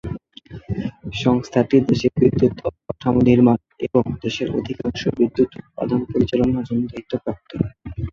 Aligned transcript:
সংস্থাটি 1.15 1.77
দেশের 1.89 2.13
বিদ্যুৎ 2.21 2.53
অবকাঠামো 2.67 3.19
নির্মাণ 3.29 3.57
এবং 3.87 4.03
দেশের 4.23 4.47
অধিকাংশ 4.59 5.01
বিদ্যুৎ 5.17 5.49
উৎপাদন 5.59 5.99
পরিচালনার 6.11 6.65
জন্য 6.69 6.83
দায়িত্বপ্রাপ্ত। 6.91 7.51